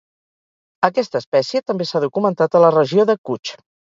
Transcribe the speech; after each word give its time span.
Aquesta 0.87 1.19
espècie 1.23 1.61
també 1.71 1.87
s'ha 1.89 2.03
documentat 2.05 2.57
a 2.57 2.61
la 2.65 2.73
regió 2.79 3.07
de 3.13 3.19
Kutch. 3.31 3.55